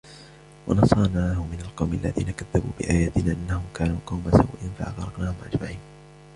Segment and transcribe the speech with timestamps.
[0.67, 5.79] وَنَصَرْنَاهُ مِنَ الْقَوْمِ الَّذِينَ كَذَّبُوا بِآيَاتِنَا إِنَّهُمْ كَانُوا قَوْمَ سَوْءٍ فَأَغْرَقْنَاهُمْ أَجْمَعِينَ